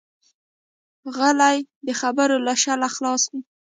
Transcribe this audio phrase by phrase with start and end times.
[1.15, 3.41] غلی، د خبرو له شره خلاص وي.